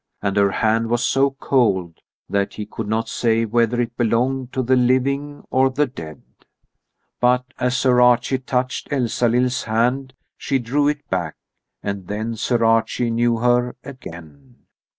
[0.19, 4.63] And her hand was so cold that he could not say whether it belonged to
[4.63, 6.23] the living or the dead.
[7.19, 11.35] But as Sir Archie touched Elsalill's hand she drew it back,
[11.83, 14.63] and then Sir Archie knew her again.